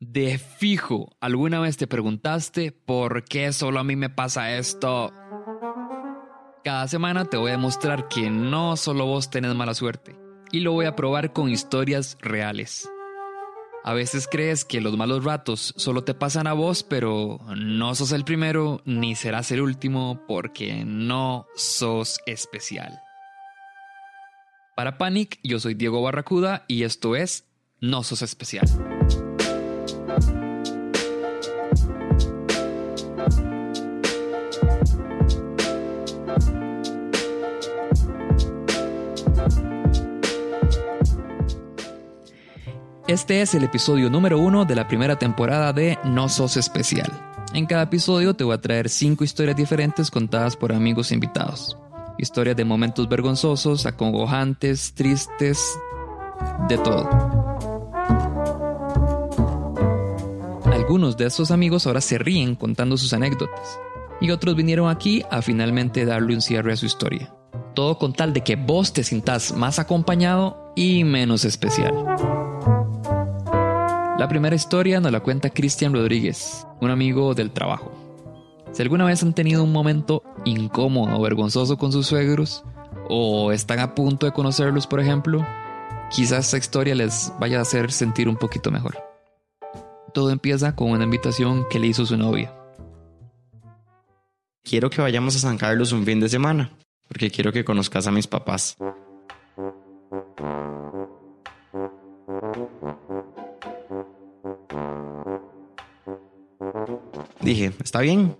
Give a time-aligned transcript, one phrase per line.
[0.00, 5.10] De fijo, ¿alguna vez te preguntaste por qué solo a mí me pasa esto?
[6.62, 10.14] Cada semana te voy a demostrar que no solo vos tenés mala suerte,
[10.52, 12.86] y lo voy a probar con historias reales.
[13.84, 18.12] A veces crees que los malos ratos solo te pasan a vos, pero no sos
[18.12, 23.00] el primero ni serás el último porque no sos especial.
[24.76, 27.46] Para Panic, yo soy Diego Barracuda y esto es
[27.80, 28.66] No sos especial.
[43.08, 47.08] Este es el episodio número uno de la primera temporada de No Sos Especial.
[47.54, 51.78] En cada episodio te voy a traer cinco historias diferentes contadas por amigos invitados.
[52.18, 55.78] Historias de momentos vergonzosos, acongojantes, tristes,
[56.68, 57.08] de todo.
[60.64, 63.78] Algunos de estos amigos ahora se ríen contando sus anécdotas
[64.20, 67.32] y otros vinieron aquí a finalmente darle un cierre a su historia.
[67.76, 71.94] Todo con tal de que vos te sintas más acompañado y menos especial.
[74.18, 77.92] La primera historia nos la cuenta Cristian Rodríguez, un amigo del trabajo.
[78.72, 82.64] Si alguna vez han tenido un momento incómodo o vergonzoso con sus suegros,
[83.10, 85.46] o están a punto de conocerlos, por ejemplo,
[86.10, 88.96] quizás esta historia les vaya a hacer sentir un poquito mejor.
[90.14, 92.54] Todo empieza con una invitación que le hizo su novia.
[94.64, 96.70] Quiero que vayamos a San Carlos un fin de semana,
[97.06, 98.78] porque quiero que conozcas a mis papás.
[107.46, 108.36] Dije, está bien.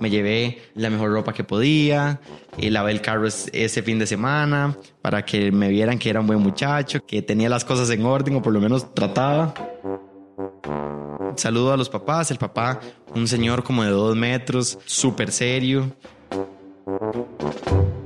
[0.00, 2.20] Me llevé la mejor ropa que podía,
[2.58, 6.26] y lavé el carro ese fin de semana para que me vieran que era un
[6.26, 9.54] buen muchacho, que tenía las cosas en orden o por lo menos trataba.
[11.36, 12.80] Saludo a los papás, el papá,
[13.14, 15.92] un señor como de dos metros, súper serio.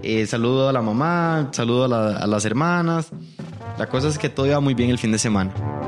[0.03, 3.09] Eh, saludo a la mamá, saludo a, a las hermanas.
[3.79, 5.80] La cosa es que todo iba muy bien el fin de semana.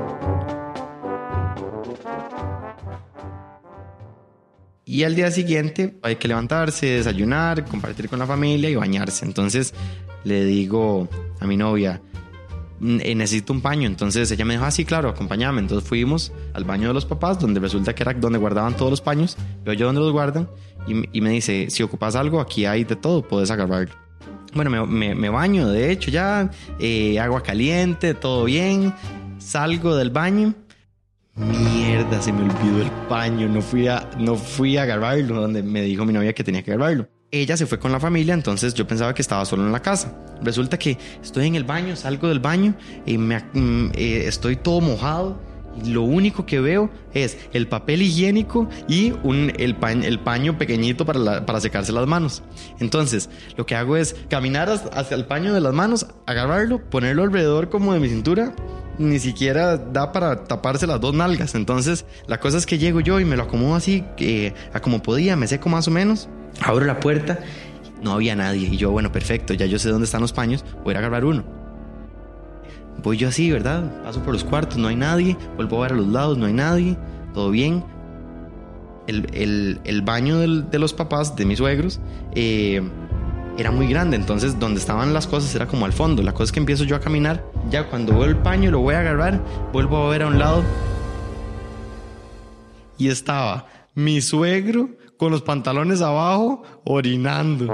[4.92, 9.24] Y al día siguiente hay que levantarse, desayunar, compartir con la familia y bañarse.
[9.24, 9.72] Entonces
[10.22, 11.08] le digo
[11.40, 12.02] a mi novia,
[12.82, 13.86] eh, necesito un paño.
[13.86, 15.60] Entonces ella me dijo, ah, sí, claro, acompáñame.
[15.60, 19.00] Entonces fuimos al baño de los papás, donde resulta que era donde guardaban todos los
[19.00, 19.38] paños.
[19.64, 20.46] Veo yo donde los guardan
[20.86, 23.94] y, me dice, si ocupas algo, aquí hay de todo, puedes agarrarlo.
[24.52, 28.92] Bueno, me, baño, de hecho, ya, eh, agua caliente, todo bien.
[29.38, 30.52] Salgo del baño
[31.34, 35.80] Mierda, se me olvidó el paño, no fui a, no fui a agarrarlo, donde me
[35.80, 37.08] dijo mi novia que tenía que agarrarlo.
[37.30, 40.14] Ella se fue con la familia, entonces yo pensaba que estaba solo en la casa.
[40.42, 42.74] Resulta que estoy en el baño, salgo del baño
[43.06, 45.40] y me, mm, eh, estoy todo mojado.
[45.86, 51.92] Lo único que veo es el papel higiénico y un, el, paño, pequeñito para, secarse
[51.92, 52.42] las manos.
[52.78, 57.70] Entonces, lo que hago es caminar hacia el paño de las manos, agarrarlo, ponerlo alrededor
[57.70, 58.54] como de mi cintura
[58.98, 61.54] ni siquiera da para taparse las dos nalgas.
[61.54, 64.04] Entonces, la cosa es que llego yo y me lo acomodo así,
[64.72, 66.28] a como podía, me seco más o menos.
[66.60, 67.40] Abro la puerta,
[68.02, 68.68] no había nadie.
[68.68, 71.61] Y yo, bueno, perfecto, ya yo sé dónde están los paños, voy a agarrar uno.
[73.02, 74.02] Voy yo así, ¿verdad?
[74.02, 75.36] Paso por los cuartos, no hay nadie.
[75.56, 76.96] Vuelvo a ver a los lados, no hay nadie.
[77.34, 77.84] Todo bien.
[79.06, 82.00] El, baño de los papás, de mis suegros,
[82.34, 82.80] eh,
[83.58, 86.22] era muy grande, entonces donde estaban las cosas era como al fondo.
[86.22, 88.94] La cosa es que empiezo yo a caminar, ya cuando veo el paño lo voy
[88.94, 89.40] a agarrar,
[89.72, 90.62] vuelvo a ver a un lado
[93.02, 97.66] y estaba mi suegro con los pantalones abajo orinando.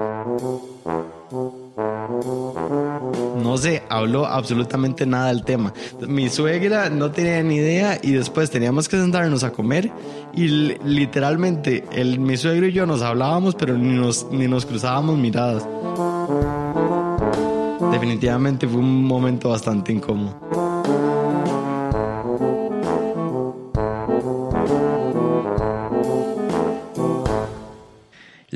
[3.43, 5.73] No se habló absolutamente nada del tema.
[6.07, 9.91] Mi suegra no tenía ni idea y después teníamos que sentarnos a comer
[10.35, 15.19] y literalmente el, mi suegro y yo nos hablábamos pero ni nos, ni nos cruzábamos
[15.19, 15.67] miradas.
[17.93, 20.48] Definitivamente fue un momento bastante incómodo.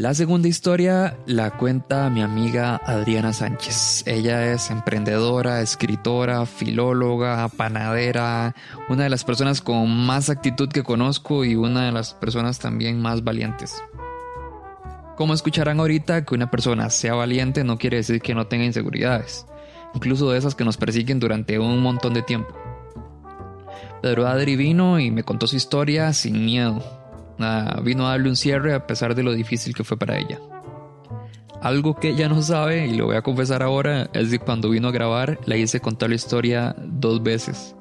[0.03, 4.03] La segunda historia la cuenta mi amiga Adriana Sánchez.
[4.05, 8.57] Ella es emprendedora, escritora, filóloga, panadera,
[8.89, 13.01] una de las personas con más actitud que conozco y una de las personas también
[13.01, 13.81] más valientes.
[15.17, 19.47] Como escucharán ahorita, que una persona sea valiente no quiere decir que no tenga inseguridades,
[19.95, 22.53] incluso de esas que nos persiguen durante un montón de tiempo.
[24.03, 27.02] Pero Adri vino y me contó su historia sin miedo,
[27.83, 30.39] vino a darle un cierre a pesar de lo difícil que fue para ella.
[31.63, 34.89] Algo que ella no sabe, y lo voy a confesar ahora, es que cuando vino
[34.89, 37.77] a grabar la hice contar la historia dos veces.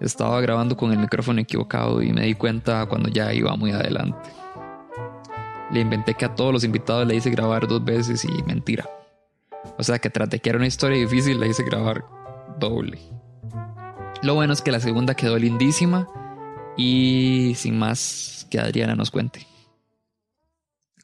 [0.00, 4.30] Estaba grabando con el micrófono equivocado y me di cuenta cuando ya iba muy adelante.
[5.70, 8.88] Le inventé que a todos los invitados le hice grabar dos veces y mentira.
[9.78, 12.04] O sea que tras de que era una historia difícil, la hice grabar
[12.58, 12.98] doble.
[14.22, 16.08] Lo bueno es que la segunda quedó lindísima
[16.76, 19.46] y sin más que Adriana nos cuente.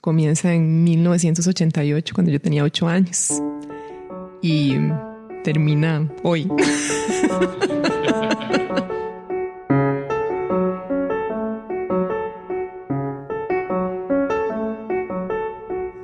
[0.01, 3.43] Comienza en 1988 cuando yo tenía 8 años
[4.43, 4.75] y
[5.43, 6.47] termina hoy.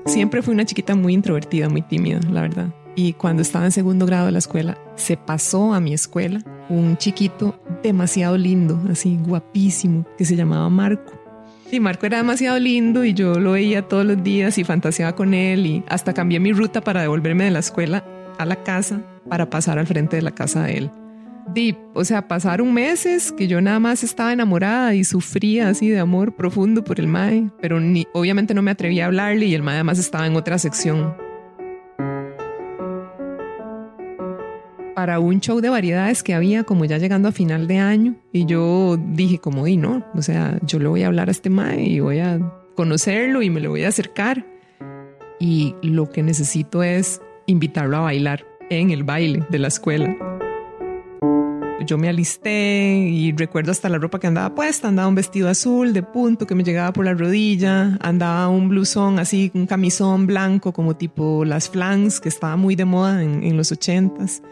[0.06, 2.74] Siempre fui una chiquita muy introvertida, muy tímida, la verdad.
[2.96, 6.96] Y cuando estaba en segundo grado de la escuela, se pasó a mi escuela un
[6.96, 11.19] chiquito demasiado lindo, así guapísimo, que se llamaba Marco.
[11.72, 15.34] Y Marco era demasiado lindo y yo lo veía todos los días y fantaseaba con
[15.34, 18.04] él y hasta cambié mi ruta para devolverme de la escuela
[18.38, 20.90] a la casa para pasar al frente de la casa de él.
[21.54, 25.98] Deep, o sea, pasaron meses que yo nada más estaba enamorada y sufría así de
[26.00, 29.62] amor profundo por el Mae, pero ni, obviamente no me atrevía a hablarle y el
[29.62, 31.29] Mae además estaba en otra sección.
[35.00, 38.16] Para un show de variedades que había como ya llegando a final de año.
[38.34, 41.48] Y yo dije como di no, o sea, yo le voy a hablar a este
[41.48, 42.38] Mae y voy a
[42.76, 44.44] conocerlo y me le voy a acercar
[45.38, 50.29] y lo que necesito es invitarlo a bailar en el baile de la escuela
[51.86, 55.92] yo me alisté y recuerdo hasta la ropa que andaba puesta, andaba un vestido azul
[55.92, 60.72] de punto que me llegaba por la rodilla, andaba un blusón así, un camisón blanco
[60.72, 64.42] como tipo las flans que estaba muy de moda en, los ochentas.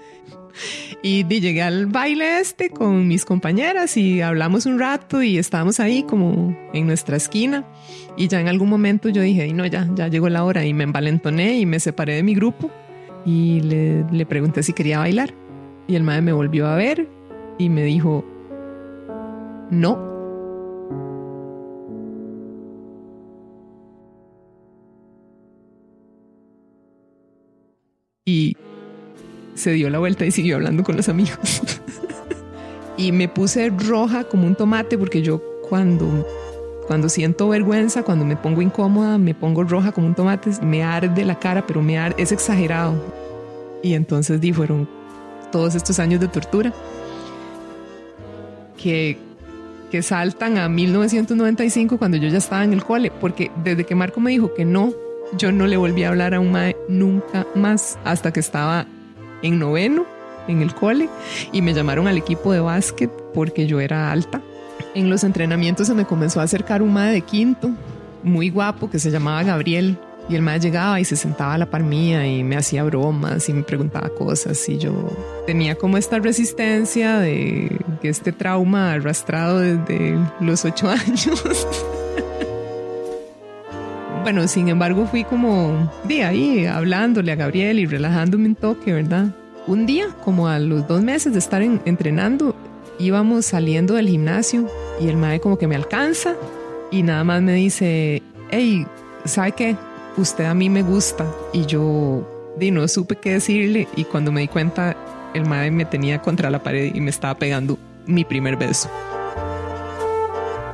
[1.03, 6.03] Y llegué al baile este con mis compañeras y hablamos un rato y estábamos ahí
[6.03, 7.65] como en nuestra esquina.
[8.17, 10.85] Y ya en algún momento yo dije, no, ya, ya llegó la hora y me
[10.85, 12.71] envalentoné y me separé de mi grupo
[13.25, 15.33] y le, le pregunté si quería bailar.
[15.87, 17.18] Y el madre me volvió a ver
[17.59, 18.25] y me dijo,
[19.71, 20.07] no.
[28.25, 28.57] Y
[29.55, 31.63] se dio la vuelta y siguió hablando con los amigos.
[32.97, 36.27] y me puse roja como un tomate porque yo cuando,
[36.87, 41.25] cuando siento vergüenza, cuando me pongo incómoda, me pongo roja como un tomate, me arde
[41.25, 42.95] la cara, pero me arde, es exagerado.
[43.83, 44.89] Y entonces di, fueron
[45.51, 46.73] todos estos años de tortura
[48.79, 49.19] que,
[49.91, 54.21] que saltan a 1995 cuando yo ya estaba en el cole, porque desde que Marco
[54.21, 54.93] me dijo que no,
[55.37, 58.87] yo no le volví a hablar a un mae nunca más hasta que estaba
[59.43, 60.07] en noveno
[60.49, 61.09] en el cole
[61.53, 64.41] y me llamaron al equipo de básquet porque yo era alta.
[64.95, 67.71] En los entrenamientos se me comenzó a acercar un mae de quinto,
[68.23, 69.99] muy guapo, que se llamaba Gabriel.
[70.29, 73.49] Y el mae llegaba y se sentaba a la par mía y me hacía bromas
[73.49, 74.93] y me preguntaba cosas y yo
[75.47, 81.67] tenía como esta resistencia de este trauma arrastrado desde los ocho años.
[84.23, 89.35] bueno, sin embargo fui como de ahí hablándole a Gabriel y relajándome un toque, ¿verdad?
[89.67, 92.55] Un día, como a los dos meses de estar entrenando,
[92.99, 94.67] íbamos saliendo del gimnasio
[95.01, 96.35] y el mae como que me alcanza
[96.91, 98.87] y nada más me dice, hey,
[99.25, 99.77] ¿sabe qué?
[100.17, 101.27] Usted a mí me gusta.
[101.53, 104.97] Y yo di, no supe qué decirle y cuando me di cuenta,
[105.35, 108.91] el madre me tenía contra la pared y me estaba pegando mi primer beso.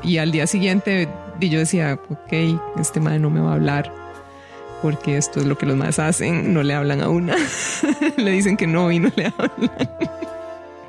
[0.03, 1.09] Y al día siguiente
[1.39, 2.33] di, yo decía, ok,
[2.79, 4.05] este madre no me va a hablar
[4.83, 7.37] porque esto es lo que los madres hacen, no le hablan a una,
[8.19, 9.71] le dicen que no y no le hablan.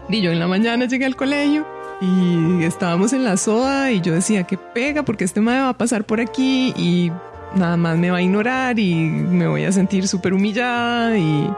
[0.09, 1.65] y yo en la mañana llegué al colegio
[2.01, 5.77] y estábamos en la soda y yo decía que pega porque este madre va a
[5.77, 7.09] pasar por aquí y
[7.55, 11.49] nada más me va a ignorar y me voy a sentir súper humillada y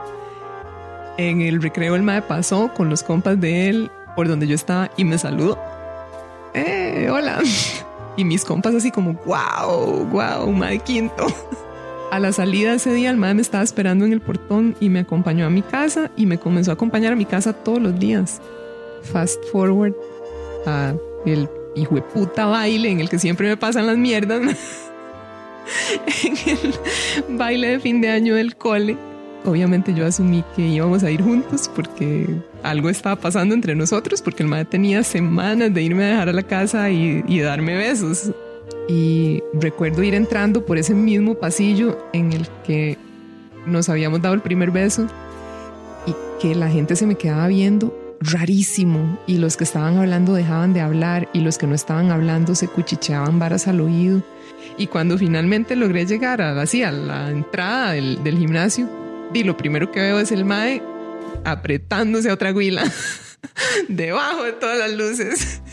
[1.18, 4.90] en el recreo el mae pasó con los compas de él por donde yo estaba
[4.96, 5.58] y me saludó.
[6.54, 7.40] ¡Eh, hola!
[8.16, 11.28] Y mis compas así como, wow, wow, mae quinto.
[12.10, 14.98] A la salida ese día el mae me estaba esperando en el portón y me
[14.98, 18.40] acompañó a mi casa y me comenzó a acompañar a mi casa todos los días.
[19.02, 19.94] Fast forward
[20.66, 20.94] a
[21.26, 24.40] el hijo de puta baile en el que siempre me pasan las mierdas.
[26.24, 28.96] en el baile de fin de año del cole.
[29.44, 32.26] Obviamente yo asumí que íbamos a ir juntos porque
[32.62, 36.32] algo estaba pasando entre nosotros, porque el madre tenía semanas de irme a dejar a
[36.32, 38.32] la casa y, y darme besos.
[38.88, 42.98] Y recuerdo ir entrando por ese mismo pasillo en el que
[43.66, 45.06] nos habíamos dado el primer beso
[46.06, 50.72] y que la gente se me quedaba viendo rarísimo y los que estaban hablando dejaban
[50.72, 54.22] de hablar y los que no estaban hablando se cuchicheaban varas al oído
[54.76, 58.88] y cuando finalmente logré llegar a, así, a la entrada del, gimnasio,
[59.34, 60.82] y lo primero que veo es el mae
[61.44, 62.84] apretándose a otra huila.
[63.88, 65.62] debajo de todas las luces.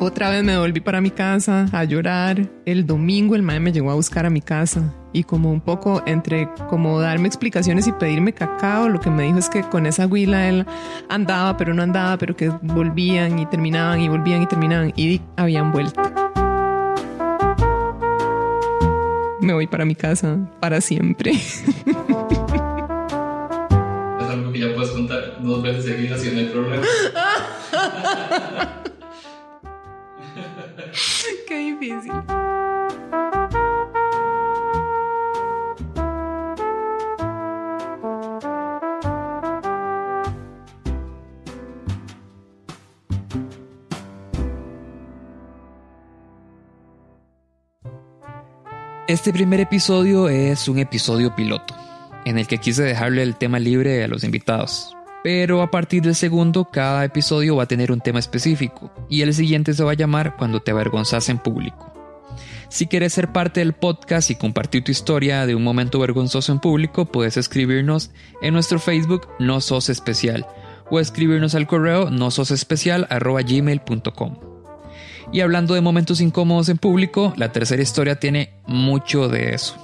[0.00, 2.50] Otra vez me volví para mi casa a llorar.
[2.64, 6.02] El domingo el mae me llegó a buscar a mi casa y como un poco
[6.06, 10.06] entre como darme explicaciones y pedirme cacao, lo que me dijo es que con esa
[10.06, 10.66] huila él
[11.08, 15.72] andaba pero no andaba, pero que volvían y terminaban y volvían y terminaban y habían
[15.72, 16.00] vuelto.
[19.40, 21.32] Me voy para mi casa para siempre.
[24.20, 26.82] Es algo que ya puedes contar dos veces seguidas no hay problema.
[31.48, 32.12] Qué difícil.
[49.12, 51.74] Este primer episodio es un episodio piloto,
[52.24, 54.96] en el que quise dejarle el tema libre a los invitados.
[55.22, 59.34] Pero a partir del segundo, cada episodio va a tener un tema específico, y el
[59.34, 61.92] siguiente se va a llamar Cuando te avergonzas en público.
[62.70, 66.60] Si quieres ser parte del podcast y compartir tu historia de un momento vergonzoso en
[66.60, 70.46] público, puedes escribirnos en nuestro Facebook No Sos Especial
[70.90, 73.06] o escribirnos al correo no sos especial.
[75.32, 79.74] Y hablando de momentos incómodos en público, la tercera historia tiene mucho de eso.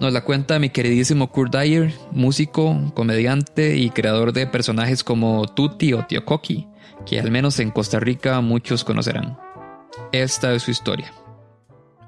[0.00, 5.92] Nos la cuenta mi queridísimo Kurt Dyer, músico, comediante y creador de personajes como Tutti
[5.92, 6.66] o Tío Coqui,
[7.04, 9.36] que al menos en Costa Rica muchos conocerán.
[10.10, 11.12] Esta es su historia.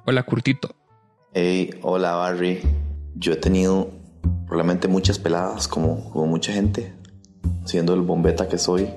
[0.07, 0.75] Hola Curtito.
[1.35, 2.63] Hey, hola Barry.
[3.15, 3.91] Yo he tenido
[4.47, 6.95] probablemente muchas peladas, como, como mucha gente,
[7.67, 8.89] siendo el bombeta que soy,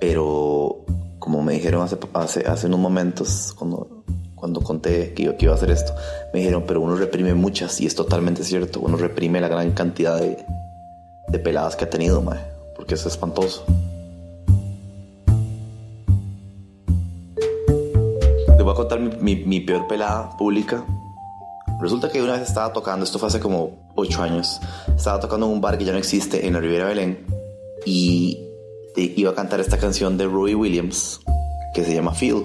[0.00, 0.86] pero
[1.20, 4.02] como me dijeron hace, hace, hace unos momentos, cuando,
[4.34, 5.94] cuando conté que iba, que iba a hacer esto,
[6.32, 10.18] me dijeron, pero uno reprime muchas, y es totalmente cierto, uno reprime la gran cantidad
[10.18, 10.44] de,
[11.28, 12.40] de peladas que ha tenido, mae,
[12.74, 13.64] porque es espantoso.
[18.48, 20.84] Les voy a contar mi, mi, mi peor pelada pública.
[21.80, 24.60] Resulta que una vez estaba tocando, esto fue hace como 8 años,
[24.96, 27.26] estaba tocando en un bar que ya no existe en la Riviera Belén
[27.86, 28.49] y
[28.96, 31.20] iba a cantar esta canción de Roy Williams
[31.74, 32.42] que se llama Feel.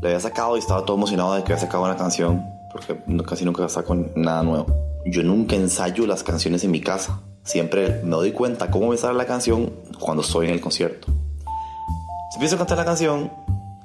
[0.00, 3.44] La había sacado y estaba todo emocionado de que había sacado una canción porque casi
[3.44, 4.66] nunca saco nada nuevo.
[5.06, 7.20] Yo nunca ensayo las canciones en mi casa.
[7.42, 11.08] Siempre me doy cuenta cómo me sale la canción cuando estoy en el concierto.
[12.30, 13.32] Se empieza a cantar la canción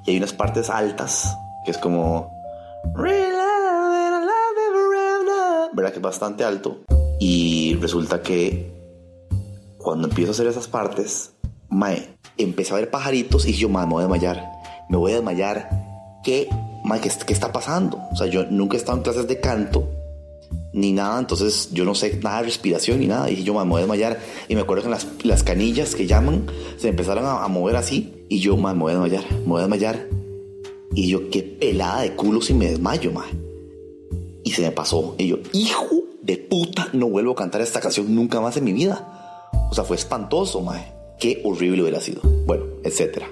[0.04, 2.30] y hay unas partes altas que es como
[5.76, 5.90] ¿verdad?
[5.90, 6.78] Que es bastante alto.
[7.20, 8.74] Y resulta que
[9.76, 11.34] cuando empiezo a hacer esas partes,
[11.76, 14.52] mae, empecé a ver pajaritos y yo, mae, me voy a desmayar.
[14.88, 15.68] Me voy a desmayar.
[16.24, 16.48] ¿Qué,
[16.84, 18.00] mae, qué, qué está pasando?
[18.10, 19.90] O sea, yo nunca he estado en clases de canto
[20.72, 23.30] ni nada, entonces yo no sé nada de respiración ni nada.
[23.30, 24.18] Y yo, me voy a desmayar.
[24.48, 26.46] Y me acuerdo que las, las canillas que llaman
[26.78, 28.24] se empezaron a, a mover así.
[28.30, 30.08] Y yo, me voy a desmayar, me voy a desmayar.
[30.94, 33.28] Y yo, qué pelada de culo si me desmayo, mae.
[34.44, 35.14] Y se me pasó.
[35.18, 38.72] Y yo, hijo de puta, no vuelvo a cantar esta canción nunca más en mi
[38.72, 39.50] vida.
[39.70, 40.95] O sea, fue espantoso, mae.
[41.18, 42.20] Qué horrible hubiera sido.
[42.46, 43.28] Bueno, etcétera.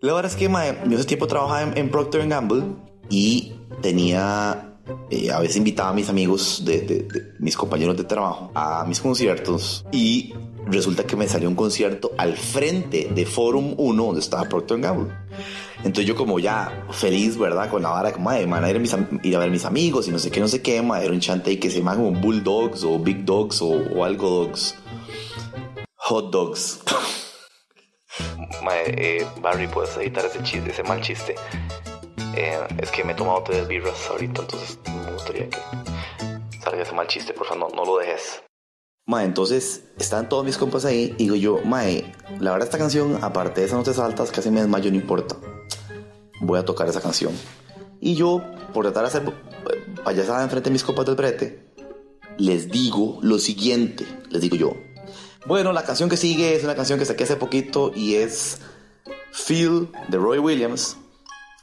[0.00, 2.64] La verdad es que, mae, yo hace tiempo trabajaba en, en Procter Gamble
[3.08, 4.74] y tenía.
[5.10, 8.84] eh, a veces invitaba a mis amigos, de, de- de mis compañeros de trabajo, a
[8.86, 10.32] mis conciertos y
[10.66, 15.12] resulta que me salió un concierto al frente de Forum 1 donde estaba Procter Gamble.
[15.78, 17.68] Entonces yo como ya feliz, ¿verdad?
[17.70, 20.06] Con la vara, como, madre, van a ir a, mis ir a ver mis amigos
[20.08, 22.12] y no sé qué, no sé qué, madre, era un chante que se llama como
[22.12, 24.74] Bulldogs o Big Dogs o, o algo Dogs.
[26.08, 26.78] Hot Dogs.
[28.62, 31.34] Madre, eh, Barry, puedes editar ese chiste, ese mal chiste.
[32.36, 35.58] Eh, es que me he tomado tres birras ahorita, entonces me gustaría que
[36.62, 38.40] salga ese mal chiste, por favor, no, no lo dejes.
[39.04, 43.18] Mae, entonces están todos mis compas ahí y digo yo, Mae, la verdad esta canción,
[43.24, 45.34] aparte de esas notas altas, casi me desmayo, no importa.
[46.40, 47.32] Voy a tocar esa canción.
[48.00, 51.72] Y yo, por tratar de hacer eh, payasada enfrente de mis compas del brete,
[52.38, 54.86] les digo lo siguiente, les digo yo.
[55.46, 58.58] Bueno, la canción que sigue es una canción que saqué hace poquito y es
[59.32, 60.96] Feel de Roy Williams.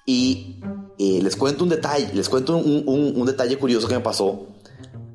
[0.05, 0.59] Y
[0.97, 4.47] eh, les cuento un detalle, les cuento un, un- un detalle curioso que me pasó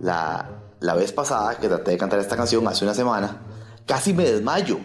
[0.00, 3.42] la, la vez pasada que traté de cantar esta canción hace una semana.
[3.86, 4.78] Casi me desmayo,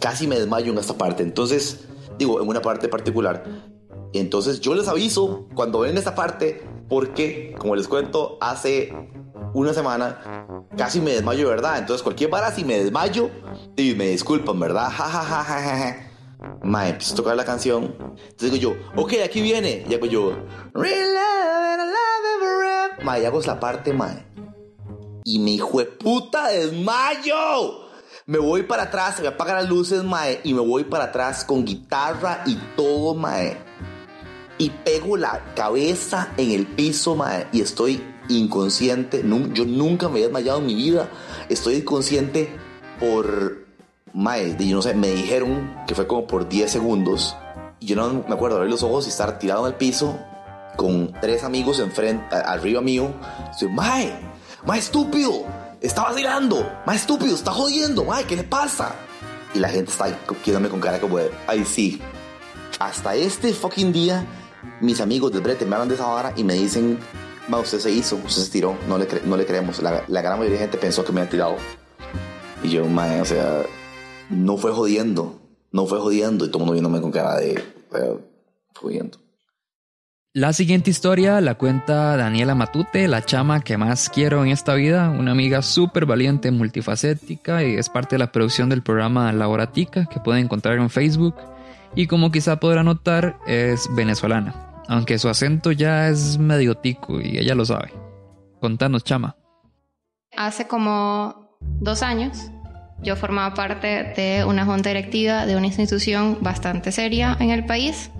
[0.00, 1.22] casi me desmayo en esta parte.
[1.24, 1.80] Entonces,
[2.18, 3.44] digo, en una parte particular.
[4.12, 8.92] Entonces yo les aviso cuando ven esta parte porque, como les cuento, hace
[9.54, 11.78] una semana casi me desmayo, ¿verdad?
[11.78, 13.30] Entonces cualquier vara si me desmayo
[13.76, 14.88] y me disculpan, ¿verdad?
[14.90, 16.08] Ja, ja, ja, ja, ja.
[16.62, 17.94] Mae, empiezo a tocar la canción.
[17.98, 19.84] Entonces digo yo, ok, aquí viene.
[19.88, 20.36] Y hago yo.
[23.04, 24.26] Mae, hago la parte, mae.
[25.24, 27.82] y me hijo de puta desmayo.
[28.26, 31.44] Me voy para atrás, se me apagan las luces, mae, y me voy para atrás
[31.44, 33.71] con guitarra y todo, mae.
[34.62, 39.24] Y pego la cabeza en el piso, mae, y estoy inconsciente.
[39.52, 41.08] Yo nunca me había desmayado en mi vida.
[41.48, 42.48] Estoy inconsciente
[43.00, 43.66] por,
[44.14, 47.36] mae, yo no sé, me dijeron que fue como por 10 segundos.
[47.80, 50.16] Y yo no me acuerdo abrir los ojos y estar tirado en el piso
[50.76, 53.12] con tres amigos enfrente, arriba mío.
[53.50, 54.16] Estoy, mae,
[54.64, 55.44] mae estúpido
[55.80, 58.94] está vacilando, más estúpido, está jodiendo, ay, ¿qué le pasa?
[59.54, 62.00] Y la gente está quedándome con cara como de, ay, sí.
[62.78, 64.24] Hasta este fucking día,
[64.80, 66.98] mis amigos del brete me hablan de esa vara y me dicen,
[67.48, 69.82] ma, usted se hizo, usted se tiró, no le, no le creemos.
[69.82, 71.56] La, gran mayoría de gente pensó que me había tirado.
[72.62, 73.62] Y yo, ma, o sea,
[74.30, 75.40] no fue jodiendo,
[75.70, 76.44] no fue jodiendo.
[76.44, 78.18] Y todo el mundo viéndome con cara de, de
[78.74, 79.18] jodiendo.
[80.34, 85.10] La siguiente historia la cuenta Daniela Matute, la chama que más quiero en esta vida,
[85.10, 90.20] una amiga súper valiente, multifacética y es parte de la producción del programa Laboratica que
[90.20, 91.34] pueden encontrar en Facebook
[91.94, 97.38] y como quizá podrá notar es venezolana, aunque su acento ya es medio tico y
[97.38, 97.92] ella lo sabe.
[98.60, 99.36] Contanos, chama.
[100.36, 102.50] Hace como dos años
[103.02, 108.10] yo formaba parte de una junta directiva de una institución bastante seria en el país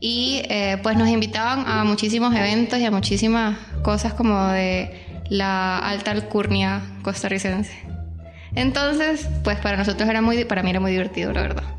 [0.00, 5.78] y eh, pues nos invitaban a muchísimos eventos y a muchísimas cosas como de la
[5.78, 7.72] alta alcurnia costarricense.
[8.54, 11.77] Entonces, pues para nosotros era muy, para mí era muy divertido, la verdad.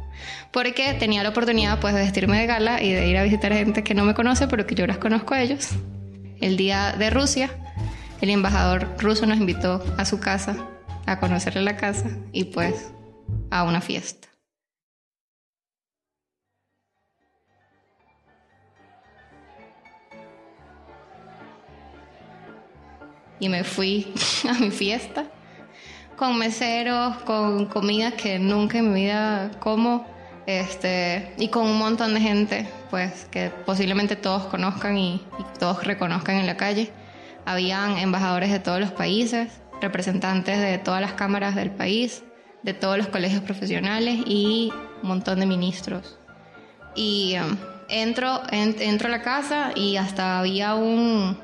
[0.51, 3.83] Porque tenía la oportunidad pues de vestirme de gala y de ir a visitar gente
[3.83, 5.69] que no me conoce, pero que yo las conozco a ellos.
[6.41, 7.49] El día de Rusia,
[8.21, 10.55] el embajador ruso nos invitó a su casa,
[11.05, 12.91] a conocerle la casa y pues
[13.51, 14.29] a una fiesta.
[23.39, 24.13] y me fui
[24.49, 25.25] a mi fiesta
[26.19, 30.05] con meseros, con comida que nunca en mi vida como,
[30.45, 35.25] este, y con un montón de gente, pues que posiblemente todos conozcan y,
[35.57, 36.91] todos reconozcan en la calle.
[37.45, 42.21] Habían embajadores de todos los países, representantes de todas las cámaras del país,
[42.63, 46.19] de todos los colegios profesionales y un montón de ministros.
[46.95, 47.55] Y um,
[47.87, 51.39] entro, entro a la casa y hasta había un,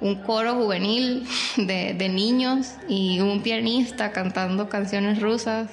[0.00, 5.70] un coro juvenil de, niños y un pianista cantando canciones rusas.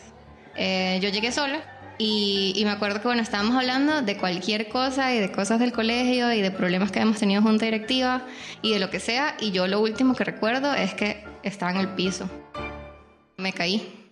[0.56, 1.62] Eh, yo llegué sola
[1.98, 6.32] y, me acuerdo que bueno, estábamos hablando de cualquier cosa y de cosas del colegio
[6.34, 8.26] y de problemas que hemos tenido junta directiva
[8.62, 11.78] y de lo que sea y yo lo último que recuerdo es que estaba en
[11.78, 12.30] el piso.
[13.38, 14.05] Me caí.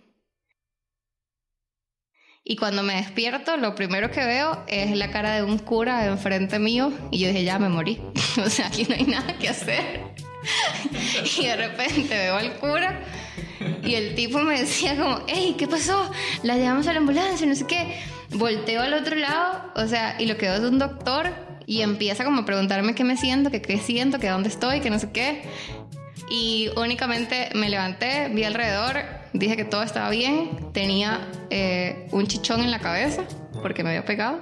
[2.45, 6.59] Y cuando me despierto, lo primero que veo es la cara de un cura enfrente
[6.59, 6.91] mío.
[7.09, 8.01] Y yo dije, ya me morí.
[8.45, 10.01] o sea, aquí no hay nada que hacer.
[11.37, 12.99] y de repente veo al cura
[13.83, 16.11] y el tipo me decía como, hey, ¿qué pasó?
[16.43, 17.99] La llevamos a la ambulancia, no sé qué.
[18.31, 21.29] Volteo al otro lado, o sea, y lo que veo es un doctor
[21.65, 24.89] y empieza como a preguntarme qué me siento, que qué siento, que dónde estoy, que
[24.89, 25.43] no sé qué.
[26.29, 32.61] Y únicamente me levanté, vi alrededor, dije que todo estaba bien, tenía eh, un chichón
[32.61, 33.23] en la cabeza
[33.61, 34.41] porque me había pegado.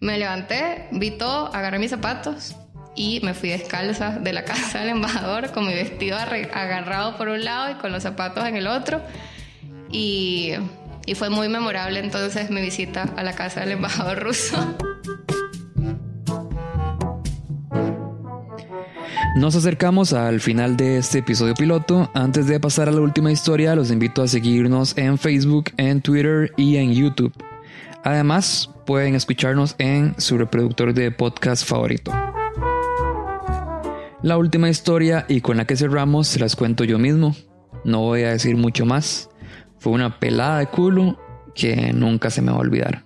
[0.00, 2.54] Me levanté, vi todo, agarré mis zapatos
[2.94, 7.44] y me fui descalza de la casa del embajador con mi vestido agarrado por un
[7.44, 9.00] lado y con los zapatos en el otro.
[9.90, 10.52] Y,
[11.06, 14.76] y fue muy memorable entonces mi visita a la casa del embajador ruso.
[19.36, 22.10] Nos acercamos al final de este episodio piloto.
[22.14, 26.54] Antes de pasar a la última historia, los invito a seguirnos en Facebook, en Twitter
[26.56, 27.34] y en YouTube.
[28.02, 32.12] Además, pueden escucharnos en su reproductor de podcast favorito.
[34.22, 37.36] La última historia y con la que cerramos se las cuento yo mismo.
[37.84, 39.28] No voy a decir mucho más.
[39.78, 41.18] Fue una pelada de culo
[41.54, 43.05] que nunca se me va a olvidar.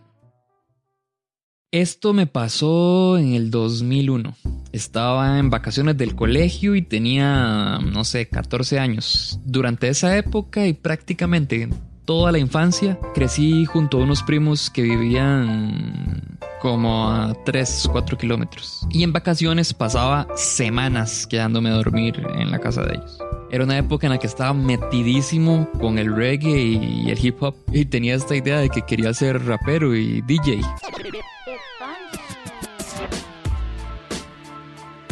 [1.72, 4.34] Esto me pasó en el 2001.
[4.72, 9.38] Estaba en vacaciones del colegio y tenía, no sé, 14 años.
[9.44, 11.68] Durante esa época y prácticamente
[12.04, 18.84] toda la infancia crecí junto a unos primos que vivían como a 3, 4 kilómetros.
[18.90, 23.18] Y en vacaciones pasaba semanas quedándome a dormir en la casa de ellos.
[23.52, 27.54] Era una época en la que estaba metidísimo con el reggae y el hip hop
[27.72, 30.62] y tenía esta idea de que quería ser rapero y DJ.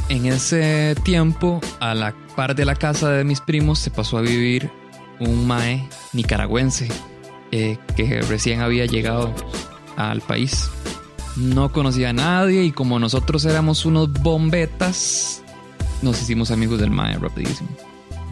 [0.09, 4.23] En ese tiempo, a la par de la casa de mis primos, se pasó a
[4.23, 4.71] vivir
[5.21, 6.89] un mae nicaragüense
[7.53, 9.35] eh, que recién había llegado
[9.97, 10.71] al país.
[11.37, 15.43] No conocía a nadie y como nosotros éramos unos bombetas,
[16.03, 17.69] nos hicimos amigos del mae rapidísimo.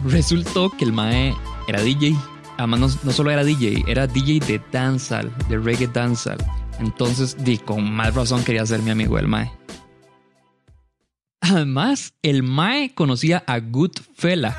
[0.05, 1.35] Resultó que el mae
[1.67, 2.15] era DJ.
[2.57, 5.89] Además, no, solo era DJ, era DJ de dancehall, de reggae.
[6.79, 9.51] Entonces, di, con más razón quería ser mi amigo el mae.
[11.49, 14.57] Además, el mae conocía a Goodfella.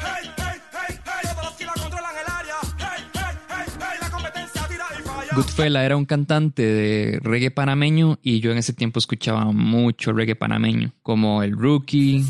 [5.35, 10.35] Goodfella era un cantante de reggae panameño y yo en ese tiempo escuchaba mucho reggae
[10.35, 12.25] panameño, como el Rookie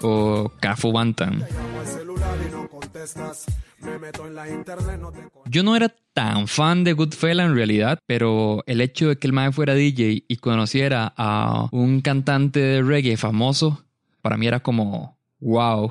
[0.00, 1.42] o Cafu Bantam.
[5.46, 9.32] Yo no era tan fan de Goodfella en realidad, pero el hecho de que el
[9.32, 13.84] mae fuera DJ y conociera a un cantante de reggae famoso,
[14.20, 15.90] para mí era como, wow,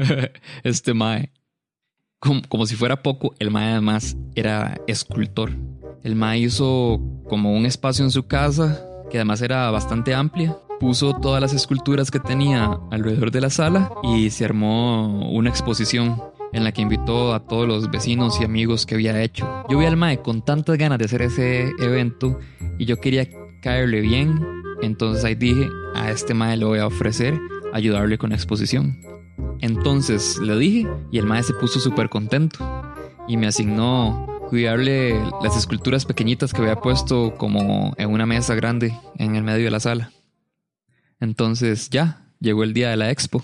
[0.64, 1.32] este mae.
[2.18, 5.52] Como, como, si fuera poco, el mae además era escultor.
[6.02, 10.56] El mae hizo como un espacio en su casa, que además era bastante amplia.
[10.80, 16.22] Puso todas las esculturas que tenía alrededor de la sala y se armó una exposición
[16.52, 19.64] en la que invitó a todos los vecinos y amigos que había hecho.
[19.68, 22.38] Yo vi al Mae con tantas ganas de hacer ese evento
[22.78, 23.28] y yo quería
[23.62, 24.40] caerle bien,
[24.82, 27.38] entonces ahí dije, a este Mae le voy a ofrecer
[27.72, 28.98] ayudarle con la exposición.
[29.60, 32.58] Entonces le dije y el Mae se puso súper contento
[33.28, 38.96] y me asignó cuidarle las esculturas pequeñitas que había puesto como en una mesa grande
[39.18, 40.12] en el medio de la sala.
[41.20, 43.42] Entonces ya, llegó el día de la expo.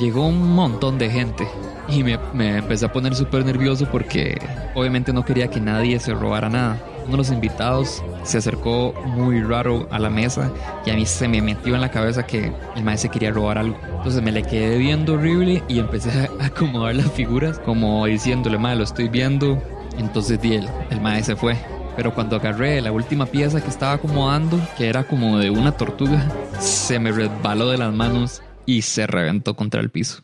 [0.00, 1.46] Llegó un montón de gente
[1.88, 4.38] y me, me empecé a poner súper nervioso porque
[4.74, 6.80] obviamente no quería que nadie se robara nada.
[7.02, 10.50] Uno de los invitados se acercó muy raro a la mesa
[10.86, 13.76] y a mí se me metió en la cabeza que el maestro quería robar algo.
[13.96, 18.78] Entonces me le quedé viendo horrible y empecé a acomodar las figuras como diciéndole, madre,
[18.78, 19.62] lo estoy viendo.
[19.98, 21.56] Entonces di el, el maestro fue.
[21.96, 26.24] Pero cuando agarré la última pieza que estaba acomodando, que era como de una tortuga,
[26.58, 30.22] se me resbaló de las manos y se reventó contra el piso.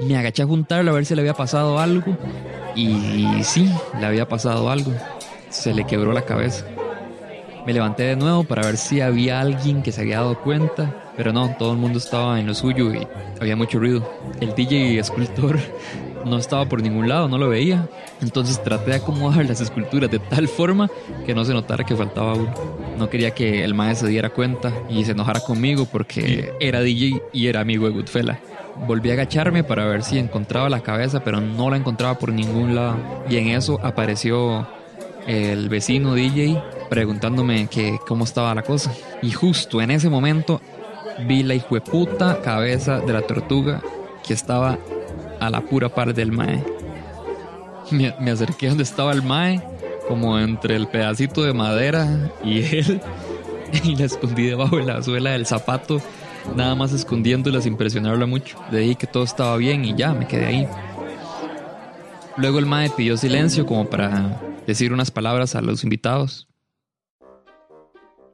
[0.00, 2.16] Me agaché a juntarlo a ver si le había pasado algo
[2.74, 4.94] y sí, le había pasado algo.
[5.50, 6.64] Se le quebró la cabeza.
[7.66, 11.34] Me levanté de nuevo para ver si había alguien que se había dado cuenta, pero
[11.34, 13.06] no, todo el mundo estaba en lo suyo y
[13.38, 14.10] había mucho ruido.
[14.40, 15.58] El DJ escultor
[16.24, 17.86] no estaba por ningún lado, no lo veía.
[18.22, 20.88] Entonces traté de acomodar las esculturas de tal forma
[21.26, 22.87] que no se notara que faltaba uno.
[22.98, 27.22] No quería que el maestro se diera cuenta y se enojara conmigo porque era DJ
[27.32, 28.40] y era amigo de Goodfella.
[28.88, 32.74] Volví a agacharme para ver si encontraba la cabeza, pero no la encontraba por ningún
[32.74, 32.96] lado.
[33.30, 34.66] Y en eso apareció
[35.28, 38.92] el vecino DJ preguntándome que cómo estaba la cosa.
[39.22, 40.60] Y justo en ese momento
[41.26, 43.80] vi la hijueputa cabeza de la tortuga
[44.26, 44.76] que estaba
[45.38, 46.64] a la pura par del mae.
[47.92, 49.62] Me, me acerqué donde estaba el mae,
[50.08, 53.00] como entre el pedacito de madera y él,
[53.84, 56.00] y la escondí debajo de la suela del zapato,
[56.56, 58.58] nada más escondiéndola sin presionarla mucho.
[58.72, 60.68] Le dije que todo estaba bien y ya, me quedé ahí.
[62.36, 66.48] Luego el mae pidió silencio como para decir unas palabras a los invitados.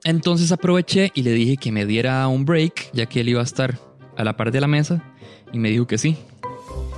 [0.05, 3.45] Entonces aproveché y le dije que me diera un break, ya que él iba a
[3.45, 3.79] estar
[4.17, 5.03] a la par de la mesa,
[5.53, 6.19] y me dijo que sí.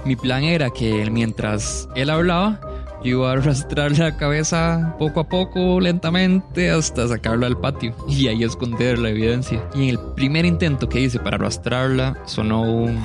[0.04, 2.60] Mi plan era que mientras él hablaba,
[3.02, 8.28] yo iba a arrastrar la cabeza poco a poco, lentamente, hasta sacarla al patio y
[8.28, 9.62] ahí esconder la evidencia.
[9.74, 13.02] Y en el primer intento que hice para arrastrarla, sonó un...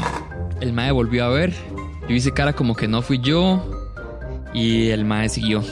[0.59, 1.53] El mae volvió a ver.
[2.07, 3.63] Yo hice cara como que no fui yo
[4.53, 5.63] y el mae siguió.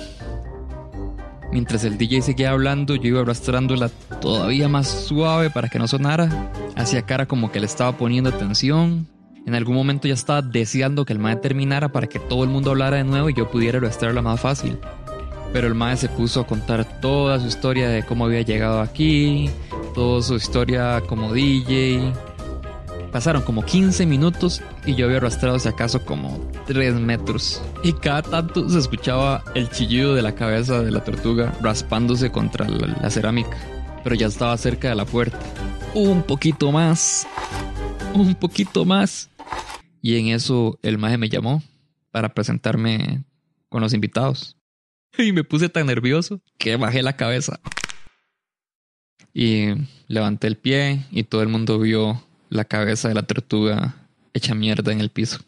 [1.51, 3.89] Mientras el DJ seguía hablando, yo iba arrastrándola
[4.21, 6.51] todavía más suave para que no sonara.
[6.75, 9.07] Hacía cara como que le estaba poniendo atención.
[9.49, 12.69] En algún momento ya estaba deseando que el mae terminara para que todo el mundo
[12.69, 14.77] hablara de nuevo y yo pudiera arrastrarla más fácil.
[15.51, 19.49] Pero el mae se puso a contar toda su historia de cómo había llegado aquí,
[19.95, 22.13] toda su historia como DJ.
[23.11, 27.59] Pasaron como 15 minutos y yo había arrastrado si acaso como 3 metros.
[27.83, 32.69] Y cada tanto se escuchaba el chillido de la cabeza de la tortuga raspándose contra
[32.69, 33.57] la, la cerámica.
[34.03, 35.39] Pero ya estaba cerca de la puerta.
[35.95, 37.25] Un poquito más.
[38.13, 39.28] Un poquito más.
[40.01, 41.63] Y en eso el maje me llamó
[42.11, 43.23] para presentarme
[43.69, 44.55] con los invitados.
[45.17, 47.59] Y me puse tan nervioso que bajé la cabeza.
[49.33, 49.67] Y
[50.07, 53.95] levanté el pie y todo el mundo vio la cabeza de la tortuga
[54.33, 55.39] hecha mierda en el piso.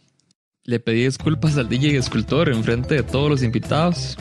[0.64, 4.18] Le pedí disculpas al DJ escultor en frente de todos los invitados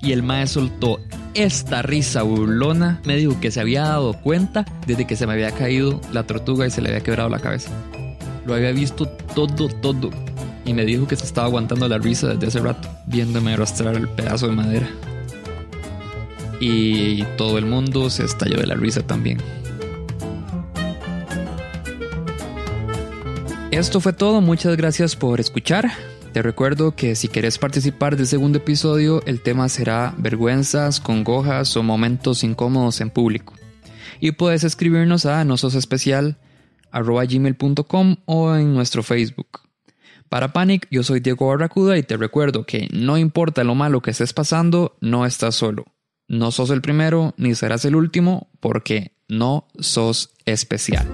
[0.00, 1.00] y el mae soltó
[1.34, 3.00] esta risa burlona.
[3.04, 6.66] Me dijo que se había dado cuenta desde que se me había caído la tortuga
[6.66, 7.70] y se le había quebrado la cabeza.
[8.46, 10.10] Lo había visto todo, todo.
[10.64, 14.08] Y me dijo que se estaba aguantando la risa desde hace rato, viéndome arrastrar el
[14.08, 14.88] pedazo de madera.
[16.62, 19.38] y todo el mundo se estalló de la risa también.
[23.70, 25.92] Esto fue todo, muchas gracias por escuchar.
[26.32, 31.82] Te recuerdo que si quieres participar del segundo episodio, el tema será vergüenzas, congojas o
[31.82, 33.54] momentos incómodos en público.
[34.20, 35.44] Y puedes escribirnos a
[36.92, 39.60] nososespecial.gmail.com o en nuestro Facebook.
[40.28, 44.12] Para Panic, yo soy Diego Barracuda y te recuerdo que no importa lo malo que
[44.12, 45.86] estés pasando, no estás solo.
[46.28, 51.08] No sos el primero ni serás el último porque no sos especial.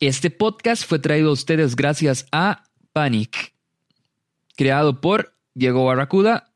[0.00, 3.52] Este podcast fue traído a ustedes gracias a Panic,
[4.54, 6.54] creado por Diego Barracuda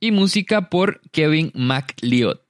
[0.00, 2.43] y música por Kevin MacLeod.